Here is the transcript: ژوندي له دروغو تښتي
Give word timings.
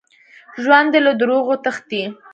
ژوندي 0.63 0.99
له 1.05 1.11
دروغو 1.19 1.55
تښتي 1.63 2.03